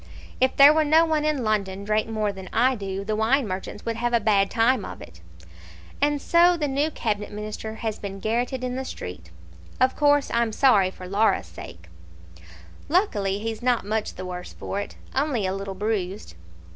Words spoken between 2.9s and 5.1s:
the wine merchants would have a bad time of